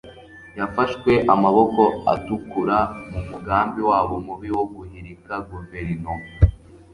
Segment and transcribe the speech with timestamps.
[0.59, 1.81] yafashwe 'amaboko
[2.13, 2.77] atukura
[3.11, 6.27] mu mugambi wabo mubi wo guhirika guverinoma